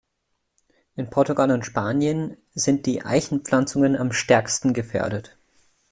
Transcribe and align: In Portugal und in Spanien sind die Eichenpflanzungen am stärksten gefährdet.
In 0.95 1.11
Portugal 1.11 1.51
und 1.51 1.57
in 1.57 1.63
Spanien 1.63 2.35
sind 2.55 2.87
die 2.87 3.05
Eichenpflanzungen 3.05 3.95
am 3.95 4.11
stärksten 4.13 4.73
gefährdet. 4.73 5.37